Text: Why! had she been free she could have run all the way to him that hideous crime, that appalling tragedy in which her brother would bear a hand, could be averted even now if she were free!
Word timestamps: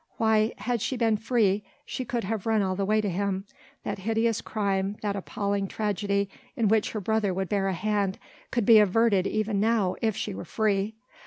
Why! 0.17 0.53
had 0.57 0.81
she 0.81 0.97
been 0.97 1.17
free 1.17 1.63
she 1.85 2.05
could 2.05 2.23
have 2.23 2.47
run 2.47 2.63
all 2.63 2.75
the 2.75 2.85
way 2.85 3.01
to 3.01 3.07
him 3.11 3.45
that 3.83 3.99
hideous 3.99 4.41
crime, 4.41 4.97
that 5.03 5.15
appalling 5.15 5.67
tragedy 5.67 6.27
in 6.55 6.69
which 6.69 6.93
her 6.93 6.99
brother 6.99 7.35
would 7.35 7.49
bear 7.49 7.67
a 7.67 7.73
hand, 7.75 8.17
could 8.49 8.65
be 8.65 8.79
averted 8.79 9.27
even 9.27 9.59
now 9.59 9.95
if 10.01 10.17
she 10.17 10.33
were 10.33 10.43
free! 10.43 10.95